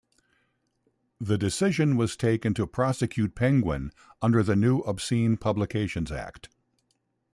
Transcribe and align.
The 1.19 1.37
decision 1.37 1.95
was 1.95 2.17
taken 2.17 2.55
to 2.55 2.65
prosecute 2.65 3.35
Penguin 3.35 3.91
under 4.19 4.41
the 4.41 4.55
new 4.55 4.79
Obscene 4.79 5.37
Publications 5.37 6.11
Act. 6.11 6.49